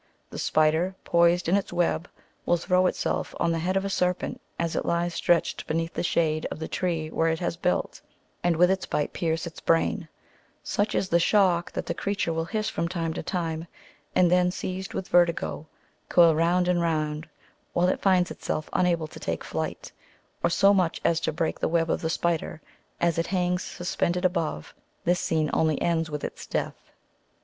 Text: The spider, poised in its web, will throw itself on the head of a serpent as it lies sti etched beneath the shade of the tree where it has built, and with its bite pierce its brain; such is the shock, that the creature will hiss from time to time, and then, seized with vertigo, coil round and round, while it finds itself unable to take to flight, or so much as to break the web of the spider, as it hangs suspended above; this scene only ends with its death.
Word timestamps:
The 0.31 0.39
spider, 0.39 0.95
poised 1.03 1.47
in 1.47 1.55
its 1.55 1.71
web, 1.71 2.09
will 2.43 2.57
throw 2.57 2.87
itself 2.87 3.35
on 3.39 3.51
the 3.51 3.59
head 3.59 3.77
of 3.77 3.85
a 3.85 3.89
serpent 3.91 4.41
as 4.57 4.75
it 4.75 4.83
lies 4.83 5.13
sti 5.13 5.33
etched 5.35 5.67
beneath 5.67 5.93
the 5.93 6.01
shade 6.01 6.47
of 6.49 6.57
the 6.57 6.67
tree 6.67 7.09
where 7.11 7.29
it 7.29 7.37
has 7.39 7.55
built, 7.55 8.01
and 8.43 8.55
with 8.55 8.71
its 8.71 8.87
bite 8.87 9.13
pierce 9.13 9.45
its 9.45 9.59
brain; 9.59 10.09
such 10.63 10.95
is 10.95 11.09
the 11.09 11.19
shock, 11.19 11.71
that 11.73 11.85
the 11.85 11.93
creature 11.93 12.33
will 12.33 12.45
hiss 12.45 12.67
from 12.67 12.87
time 12.87 13.13
to 13.13 13.21
time, 13.21 13.67
and 14.15 14.31
then, 14.31 14.49
seized 14.49 14.95
with 14.95 15.07
vertigo, 15.07 15.67
coil 16.09 16.33
round 16.33 16.67
and 16.67 16.81
round, 16.81 17.29
while 17.73 17.87
it 17.87 18.01
finds 18.01 18.31
itself 18.31 18.71
unable 18.73 19.05
to 19.05 19.19
take 19.19 19.41
to 19.43 19.49
flight, 19.49 19.91
or 20.43 20.49
so 20.49 20.73
much 20.73 20.99
as 21.05 21.19
to 21.19 21.31
break 21.31 21.59
the 21.59 21.69
web 21.69 21.91
of 21.91 22.01
the 22.01 22.09
spider, 22.09 22.59
as 22.99 23.19
it 23.19 23.27
hangs 23.27 23.61
suspended 23.63 24.25
above; 24.25 24.73
this 25.05 25.19
scene 25.19 25.51
only 25.53 25.79
ends 25.79 26.09
with 26.09 26.23
its 26.23 26.47
death. 26.47 26.91